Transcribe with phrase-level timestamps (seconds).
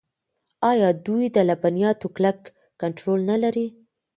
[0.71, 2.39] آیا دوی د لبنیاتو کلک
[2.81, 3.67] کنټرول نلري؟